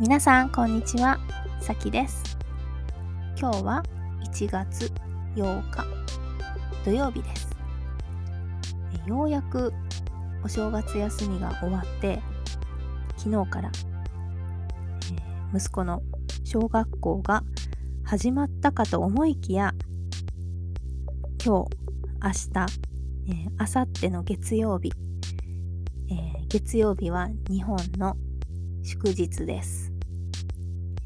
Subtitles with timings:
[0.00, 1.20] 皆さんこんにちは。
[1.60, 2.36] さきです。
[3.38, 3.84] 今日は
[4.24, 4.90] 1月
[5.36, 5.84] 8日
[6.84, 7.56] 土曜日です。
[9.06, 9.72] ようやく
[10.42, 12.20] お正月休みが終わって
[13.16, 13.70] 昨日から、
[15.52, 16.02] えー、息子の
[16.42, 17.44] 小学校が
[18.02, 19.74] 始まったかと思いきや
[21.44, 21.70] 今日
[22.20, 22.66] 明日、
[23.28, 24.92] えー、明後日の月曜日、
[26.10, 28.16] えー、月曜日は日本の
[28.86, 29.90] 祝日です。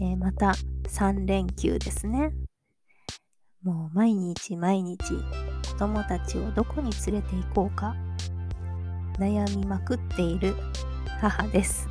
[0.00, 0.54] えー、また
[0.88, 2.32] 3連休ですね。
[3.62, 4.98] もう毎日毎日
[5.68, 7.94] 子供たちをどこに連れて行こうか
[9.18, 10.56] 悩みまくっている
[11.20, 11.86] 母です。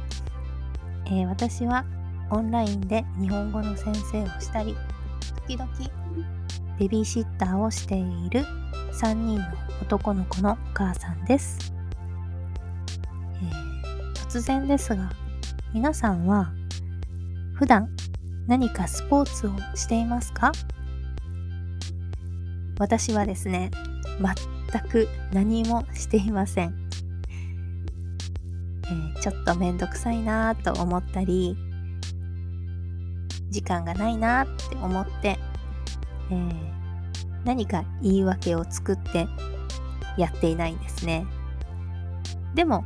[1.05, 1.85] えー、私は
[2.31, 4.76] オンラインで日本語の先生をしたり、
[5.48, 5.70] 時々
[6.79, 8.43] ベビーシッターをしている
[8.99, 9.45] 3人の
[9.84, 11.71] 男の子のお母さんです。
[13.35, 15.12] えー、突然ですが、
[15.75, 16.54] 皆さんは
[17.55, 17.90] 普段
[18.48, 20.54] 何かスポーツをしていますか？
[22.79, 23.71] 私はですね、
[24.71, 26.73] 全く何もしていません。
[28.85, 31.57] えー、ちょっとめんどくさいなと思ったり、
[33.49, 35.37] 時間がないなって思って、
[36.31, 36.53] えー、
[37.43, 39.27] 何か言い訳を作って
[40.18, 41.27] やっていないんですね。
[42.53, 42.85] でも、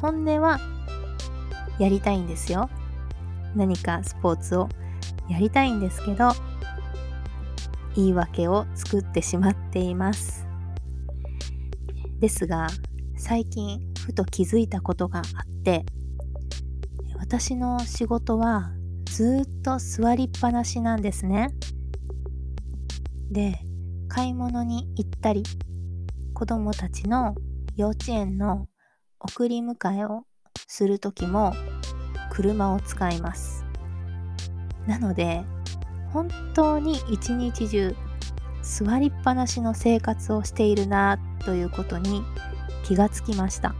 [0.00, 0.60] 本音は
[1.78, 2.70] やりたいんですよ。
[3.54, 4.68] 何かスポーツを
[5.28, 6.30] やりたいんですけど、
[7.94, 10.46] 言い訳を作ってしまっています。
[12.20, 12.68] ですが、
[13.16, 15.84] 最近ふと気づいたことがあって、
[17.18, 18.72] 私の仕事は
[19.06, 21.48] ずっと座りっぱなしなんですね。
[23.30, 23.58] で、
[24.08, 25.42] 買い物に行ったり、
[26.34, 27.34] 子供たちの
[27.76, 28.68] 幼稚園の
[29.18, 30.24] 送り迎えを
[30.66, 31.54] する時も
[32.30, 33.64] 車を使います。
[34.86, 35.44] なので
[36.12, 37.96] 本当に一日中
[38.62, 42.22] 座りっぱなしの生活をしているなということに
[42.84, 43.74] 気がつきました。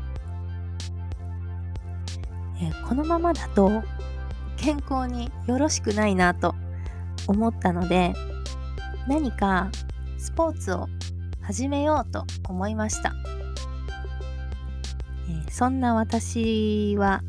[2.61, 3.83] えこのままだと
[4.57, 6.55] 健康によろしくないなと
[7.27, 8.15] 思ったので
[9.09, 9.71] 何か
[10.19, 10.89] スポーツを
[11.43, 13.13] 始めようと思いました。
[15.57, 17.23] そんな私は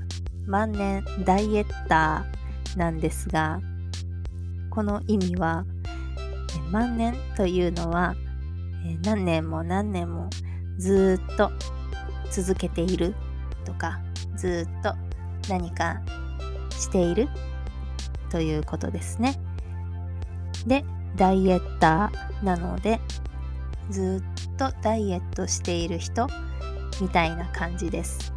[0.48, 3.62] 万年ダイエッターなんですが、
[4.72, 5.64] この意味は、
[6.72, 8.16] 万年というのは、
[9.04, 10.32] 何年も何年も
[10.80, 11.52] ずっと
[12.32, 13.14] 続けている
[13.64, 14.00] とか、
[14.36, 14.96] ずっと
[15.48, 16.02] 何か
[16.72, 17.28] している
[18.32, 19.40] ということですね。
[20.66, 20.84] で、
[21.16, 23.00] ダイエッターなので、
[23.92, 26.28] ずっとダイエットしている人
[27.02, 28.34] みたいな感じです。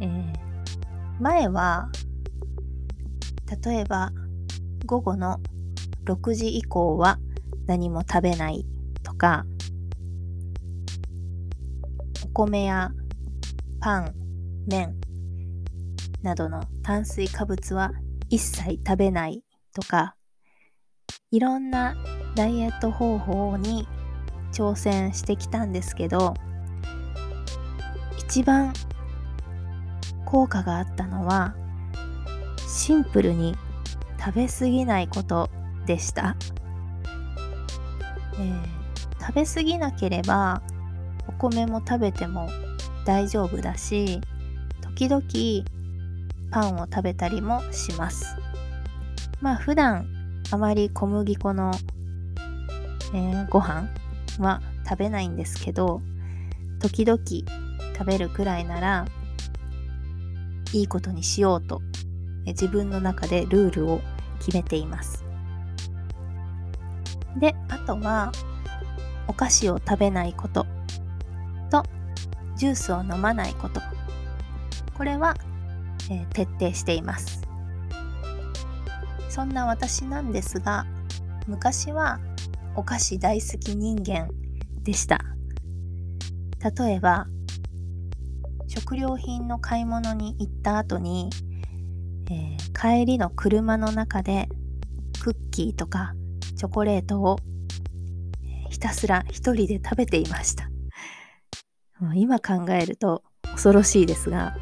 [0.00, 0.32] えー、
[1.20, 1.88] 前は
[3.64, 4.10] 例えば
[4.84, 5.40] 午後の
[6.04, 7.18] 6時以降は
[7.66, 8.64] 何も食べない
[9.02, 9.44] とか
[12.24, 12.90] お米や
[13.80, 14.14] パン
[14.66, 14.96] 麺
[16.22, 17.92] などの炭水化物は
[18.28, 19.42] 一切食べない
[19.74, 20.16] とか
[21.30, 21.96] いろんな
[22.34, 23.88] ダイエット方法に
[24.52, 26.34] 挑戦してきたんですけど
[28.28, 28.72] 一番
[30.24, 31.54] 効果があったのは
[32.68, 33.56] シンプルに
[34.18, 35.48] 食べ過ぎないこと
[35.86, 36.36] でした、
[38.34, 40.60] えー、食べ過ぎなければ
[41.28, 42.48] お米も食べても
[43.04, 44.20] 大丈夫だし
[44.80, 45.22] 時々
[46.50, 48.36] パンを食べたりもします。
[49.40, 50.08] まあ普段
[50.50, 51.70] あまり小麦粉の、
[53.14, 53.88] えー、ご飯
[54.38, 56.00] は食べないんですけど
[56.80, 57.20] 時々
[57.96, 59.06] 食べるくらいなら
[60.72, 61.80] いいことにしようと
[62.44, 64.00] 自分の中でルールを
[64.38, 65.24] 決めています。
[67.38, 68.32] で、あとは
[69.28, 70.66] お菓子を食べないこと
[71.70, 71.82] と
[72.56, 73.80] ジュースを飲まないこと。
[74.94, 75.34] これは、
[76.10, 77.42] えー、徹底しています。
[79.28, 80.86] そんな私なんですが、
[81.46, 82.20] 昔は
[82.74, 84.28] お菓子大好き人間
[84.82, 85.20] でした。
[86.78, 87.26] 例えば、
[88.86, 91.28] 食料品の買い物に行った後に、
[92.30, 94.48] えー、帰りの車の中で
[95.20, 96.14] クッキーとか
[96.56, 97.40] チョコレートを、
[98.70, 100.70] ひたすら一人で食べていました。
[102.14, 104.56] 今考えると恐ろしいですが、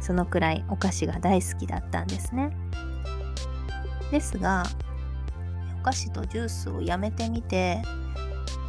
[0.00, 2.56] そのくらいお菓子が大好きだったんですね。
[4.10, 4.64] ですが、
[5.78, 7.82] お菓子とジュースをやめてみて、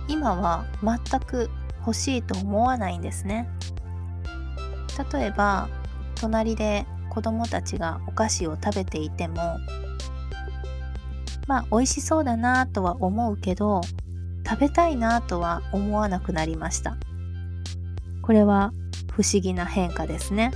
[0.10, 1.50] 今は全く
[1.80, 3.48] 欲しいと思わないんですね。
[5.12, 5.70] 例えば
[6.16, 9.58] 隣で子供たちがお菓子を食べていても
[11.48, 13.82] まあ美味しそうだなとは思うけど
[14.48, 16.98] 食べたいなとは思わなくなりました。
[18.22, 18.74] これは
[19.12, 20.52] 不思議な変化ですね。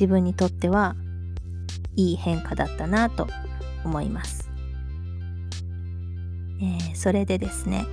[0.00, 0.96] 自分にとっては
[1.94, 3.28] いい変化だったなと
[3.84, 4.48] 思います、
[6.62, 7.84] えー、それでですね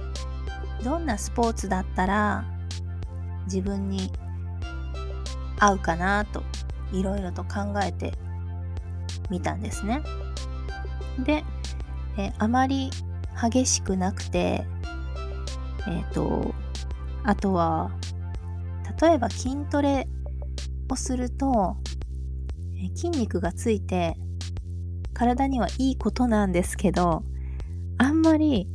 [0.86, 2.46] どんなスポーツだったら
[3.46, 4.10] 自分に
[5.60, 6.44] 合うかなと
[6.92, 8.14] いろいろと考えて
[9.30, 10.02] みたんですね。
[11.24, 11.44] で、
[12.18, 12.90] えあまり
[13.42, 14.66] 激しくなくて、
[15.88, 16.54] えっ、ー、と、
[17.24, 17.92] あとは、
[19.02, 20.08] 例えば筋トレ
[20.90, 21.78] をすると、
[22.76, 24.16] え筋肉がついて
[25.14, 27.24] 体にはいいことなんですけど、
[27.98, 28.68] あんまり、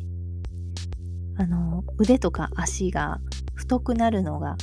[1.37, 3.21] あの、腕とか足が
[3.55, 4.57] 太くなるのが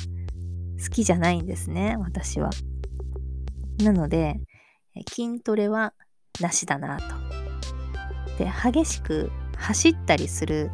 [0.81, 2.49] 好きじゃないんですね、私は。
[3.83, 4.39] なので、
[5.09, 5.93] 筋トレは
[6.39, 7.05] なしだなと。
[8.37, 10.71] で、激しく走ったりする、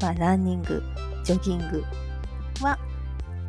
[0.00, 0.82] まあ、ランニング、
[1.24, 1.84] ジョギング
[2.62, 2.78] は、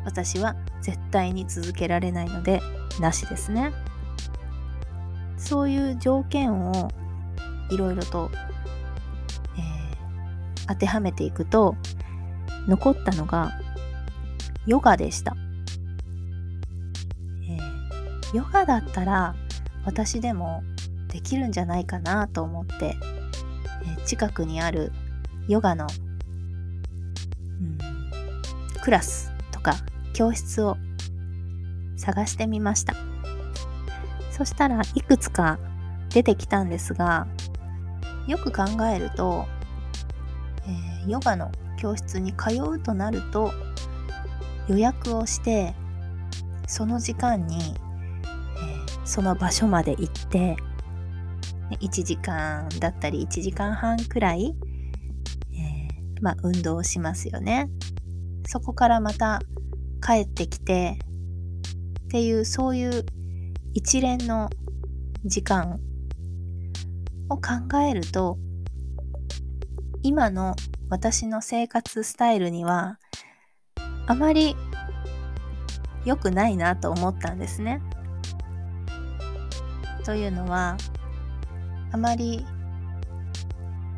[0.04, 2.60] 私は絶対に続けられないので、
[3.00, 3.72] なしですね。
[5.36, 6.90] そういう条件を
[7.70, 8.30] いろいろと、
[9.56, 11.76] えー、当てはめていくと、
[12.66, 13.52] 残ったのが
[14.66, 15.36] ヨガでした。
[18.36, 19.34] ヨガだったら
[19.86, 20.62] 私でも
[21.08, 22.96] できるんじゃないかなと思って、
[23.98, 24.92] え近くにある
[25.48, 25.86] ヨガの、
[27.60, 27.78] うん、
[28.82, 29.76] クラスとか
[30.12, 30.76] 教室を
[31.96, 32.94] 探してみました。
[34.32, 35.58] そしたらいくつか
[36.10, 37.26] 出てきたんですが
[38.26, 39.46] よく考えると、
[40.66, 43.50] えー、ヨガの教室に通うとなると
[44.68, 45.74] 予約をして
[46.66, 47.74] その時間に
[49.06, 50.56] その場所まで行って
[51.80, 54.54] 1時間だったり1時間半くらい、
[55.52, 57.70] えー、まあ、運動しますよね。
[58.48, 59.40] そこからまた
[60.04, 60.98] 帰ってきて
[62.04, 63.04] っていうそういう
[63.74, 64.48] 一連の
[65.24, 65.80] 時間
[67.28, 68.38] を考えると
[70.02, 70.54] 今の
[70.88, 72.98] 私の生活スタイルには
[74.06, 74.54] あまり
[76.04, 77.82] 良くないなと思ったんですね。
[80.06, 80.76] というのは
[81.90, 82.46] あまり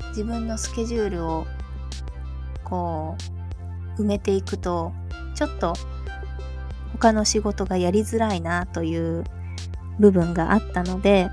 [0.09, 1.47] 自分のスケジュールを
[2.65, 3.15] こ
[3.99, 4.93] う埋めていくと
[5.35, 5.75] ちょっと
[6.93, 9.25] 他の仕事がやりづらいなという
[10.01, 11.29] 部分があったので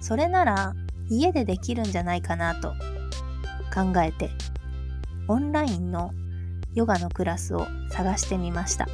[0.00, 0.74] それなら
[1.08, 2.74] 家でできるんじゃないかなと
[3.74, 4.28] 考えて
[5.28, 6.12] オンラインの
[6.74, 8.86] ヨガのクラスを探してみました。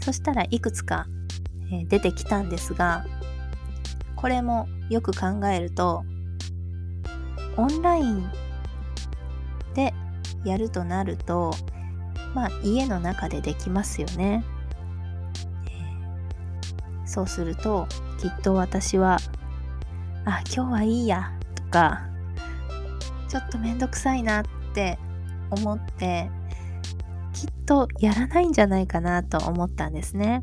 [0.00, 1.06] そしたらいくつか
[1.88, 3.04] 出てきたんですが
[4.16, 6.04] これもよく考えると
[7.56, 8.30] オンライン
[9.74, 9.92] で
[10.44, 11.52] やるとなると
[12.34, 14.44] まあ家の中でできますよね、
[17.06, 17.86] そうすると
[18.20, 19.18] きっと私は
[20.24, 22.06] あ今日はいいやとか
[23.28, 24.44] ちょっとめんどくさいなっ
[24.74, 24.98] て
[25.50, 26.30] 思って
[27.32, 30.42] きっとやらないんじゃないかなと思ったんですね。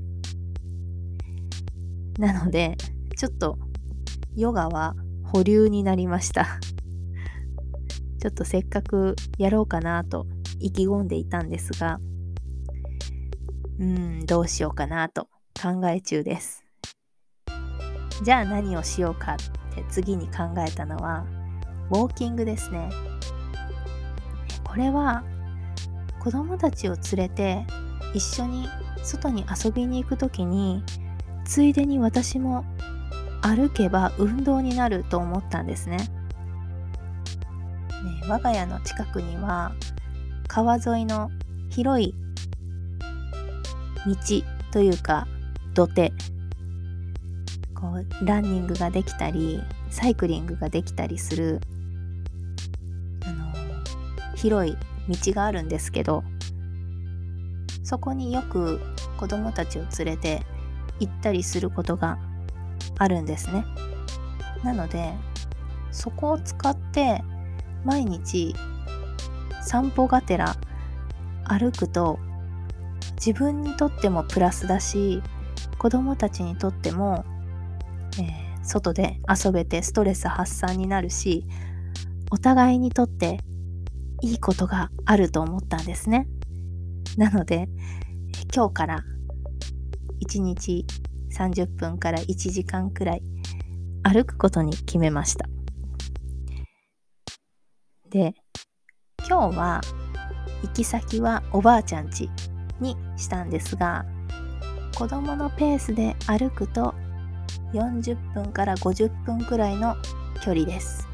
[2.18, 2.78] なので、
[3.18, 3.58] ちょっと
[4.36, 6.60] ヨガは保留になりました。
[8.20, 10.26] ちょっとせっかくやろうかなと
[10.60, 12.00] 意気込んでいたんですが、
[13.80, 15.28] うん、どうしようかなと
[15.62, 16.64] 考え中です。
[18.24, 21.26] じゃあ何をしようかって次に考えたのは、
[21.92, 22.90] ウォーキングですね。
[24.64, 25.24] これは
[26.20, 27.66] 子供たちを連れて
[28.14, 28.68] 一緒に
[29.04, 30.84] 外に遊びに行く時に
[31.46, 32.66] ついでに私も
[33.42, 35.98] 歩けば運動になると思ったんですね。
[35.98, 36.08] ね
[38.28, 39.72] 我が家の近くには
[40.48, 41.30] 川沿いの
[41.70, 42.14] 広い
[44.06, 44.16] 道
[44.72, 45.28] というか
[45.74, 46.12] 土手
[47.74, 51.62] こうランニングができたりサイクリングができたりする
[53.26, 53.54] あの
[54.36, 54.78] 広い
[55.10, 56.24] 道があるんですけど
[57.84, 58.80] そこによく
[59.18, 60.44] 子供たちを連れて
[61.00, 62.18] 行ったりすることが
[62.98, 63.66] あるんですね。
[64.64, 65.14] なので
[65.92, 67.24] そこを使って
[67.84, 68.56] 毎日
[69.62, 70.56] 散歩がてら
[71.44, 72.20] 歩くと
[73.16, 75.22] 自分にとってもプラスだし
[75.78, 77.24] 子供たちにとっても、
[78.20, 81.46] えー、外で遊べてストレス発散になるし
[82.32, 83.40] お互いにとって
[84.22, 86.28] いいことがあると思ったんですね。
[87.18, 87.70] なので
[88.54, 89.04] 今日から
[90.22, 90.86] 1日
[91.32, 93.22] 30分から1時間くらい
[94.04, 95.48] 歩くことに決めました。
[98.10, 98.34] で、
[99.28, 99.82] 今日は
[100.62, 102.30] 行き先はおばあちゃん家
[102.80, 104.06] にしたんですが、
[104.96, 106.94] 子供のペースで歩くと
[107.74, 109.96] 40分から50分くらいの
[110.42, 111.08] 距離です。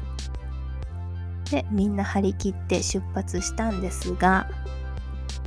[1.50, 4.48] で、みんな張り切って出発したんですが、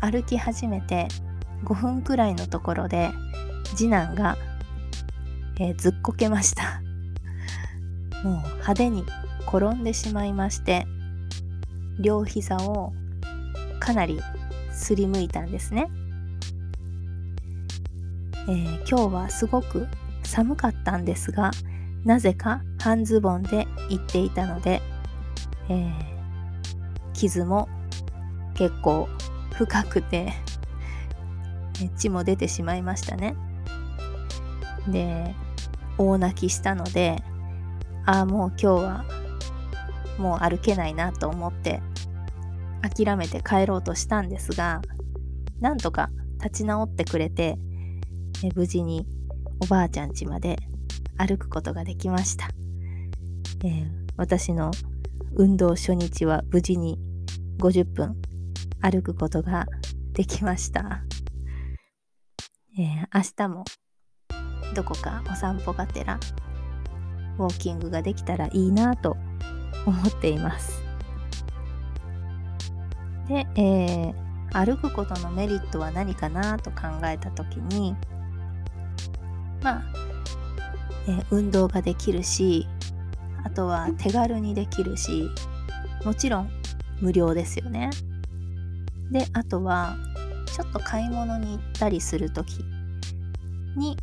[0.02, 1.08] 歩き始めて
[1.64, 3.10] 5分くらいのところで
[3.76, 4.38] 次男が、
[5.60, 6.82] えー、ずっこけました。
[8.26, 9.06] もう派手に
[9.48, 10.88] 転んでしまいまして
[12.00, 12.92] 両膝を
[13.80, 14.20] かなり
[14.72, 15.88] すりむいたんですね、
[18.50, 19.88] えー、今日はすごく
[20.24, 21.52] 寒かったんですが
[22.04, 24.82] なぜか半ズボンで行っていたので、
[25.70, 25.92] えー、
[27.14, 27.70] 傷も
[28.56, 29.08] 結構
[29.54, 30.34] 深くて
[31.98, 33.36] 血も出てしまいましたね。
[34.90, 35.36] で
[35.98, 37.24] 大泣きしたので
[38.06, 39.06] ああもう今日は
[40.18, 41.82] もう歩けないなと思って
[42.82, 44.82] 諦めて帰ろうとしたんですが
[45.60, 46.10] なんとか
[46.44, 47.58] 立ち直ってくれて
[48.44, 49.08] え無事に
[49.62, 50.58] おばあちゃん家まで
[51.18, 52.50] 歩くことができました、
[53.64, 53.88] えー、
[54.18, 54.72] 私の
[55.36, 57.00] 運動初日は無事に
[57.60, 58.16] 50分
[58.82, 59.66] 歩くことが
[60.14, 61.02] できました、
[62.78, 63.66] えー、明日も
[64.74, 66.20] どこかお散歩がてら
[67.38, 69.18] ウォーキングができたらいいなと
[69.86, 70.84] 思っています。
[73.28, 74.14] で、えー、
[74.54, 77.96] 歩くことのメリットは何かなと考えた時に
[79.64, 79.84] まあ、
[81.08, 82.68] えー、運動ができるし
[83.44, 85.30] あとは手軽にできるし
[86.04, 86.52] もちろん
[87.02, 87.90] 無料ですよね。
[89.12, 89.96] であとは
[90.56, 92.64] ちょっと買い物に行ったりする時
[93.76, 93.98] に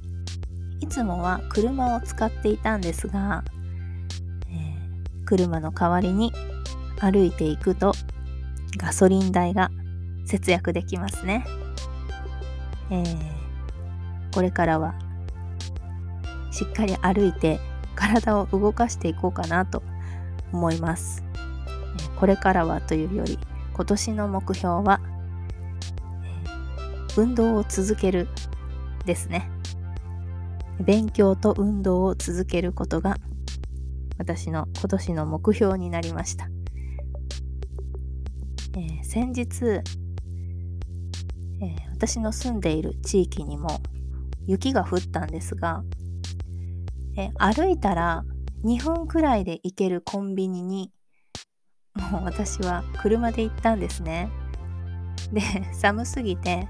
[0.82, 3.44] いつもは車を使っていたんですが、
[4.48, 6.32] えー、車の代わりに
[6.98, 7.92] 歩いていくと
[8.76, 9.70] ガソリン代が
[10.26, 11.46] 節約できますね。
[12.90, 13.16] えー、
[14.34, 14.94] これからは
[16.50, 17.60] しっかり歩いて
[17.94, 19.84] 体を動かしていこうかなと
[20.52, 21.22] 思います。
[22.18, 23.38] これからはというより
[23.72, 25.00] 今年の目標は
[27.16, 28.26] 運動を続ける
[29.06, 29.48] ですね。
[30.80, 33.16] 勉強と運動を続けることが
[34.18, 36.48] 私の今年の目標になりました。
[38.74, 43.80] えー、先日、えー、私の住んでいる地域にも
[44.46, 45.82] 雪が降ったんですが、
[47.16, 48.24] えー、歩いたら
[48.64, 50.90] 2分くらいで行けるコンビニに
[52.10, 54.30] もう私は車で行ったんですね。
[55.32, 55.40] で
[55.72, 56.66] 寒すぎて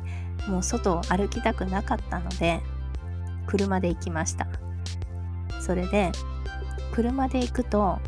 [0.48, 2.60] もう外を歩きたくなかったので
[3.52, 4.46] 車で行きました。
[5.60, 6.10] それで
[6.94, 7.98] 車で行くと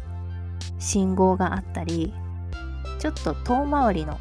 [0.78, 2.14] 信号があったり
[2.98, 4.18] ちょっと遠回りの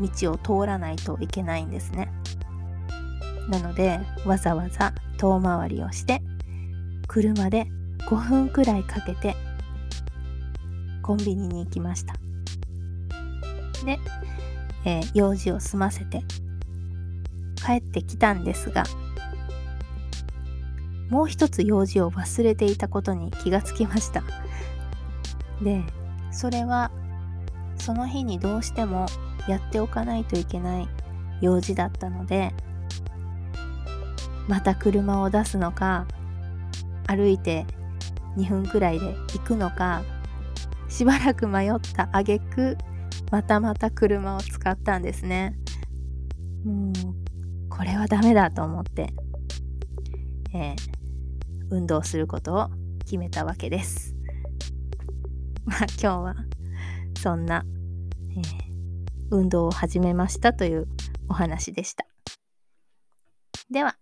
[0.00, 2.08] 道を通らないといけないんですね。
[3.48, 6.22] なのでわざわざ遠回りをして
[7.08, 7.66] 車で
[8.08, 9.34] 5分くらいかけて
[11.02, 12.14] コンビニに行きました。
[13.84, 13.98] で、
[14.84, 16.22] えー、用事を済ませて
[17.56, 18.84] 帰ってきたんですが
[21.10, 24.22] もう一つ用事を忘れていたことに気がつきました。
[25.62, 25.82] で
[26.30, 26.90] それは
[27.76, 29.06] その日にどうしても
[29.48, 30.88] やっておかないといけない
[31.40, 32.54] 用事だったので
[34.48, 36.06] また車を出すのか
[37.06, 37.66] 歩いて
[38.36, 40.02] 2分くらいで行くのか
[40.88, 42.76] しばらく迷った挙句
[43.30, 45.56] またまた車を使ったんですね。
[46.64, 46.92] もう
[47.68, 49.14] これはダメだと思って、
[50.52, 50.99] えー、
[51.70, 52.68] 運動することを
[53.04, 54.14] 決めたわけです。
[55.64, 56.34] まあ今日は
[57.18, 57.64] そんな、
[58.30, 58.44] えー、
[59.30, 60.88] 運動を始めましたという
[61.28, 62.06] お話でした。
[63.70, 63.96] では